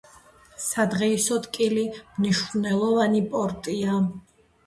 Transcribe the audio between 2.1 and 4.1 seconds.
მნიშვნელოვანი პორტია.